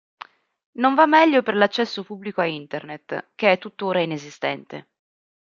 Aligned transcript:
Non 0.79 0.95
va 0.95 1.05
meglio 1.05 1.43
per 1.43 1.53
l'accesso 1.55 2.03
pubblico 2.03 2.41
a 2.41 2.45
internet 2.47 3.33
che 3.35 3.51
è 3.51 3.59
tuttora 3.59 3.99
inesistente. 4.01 4.87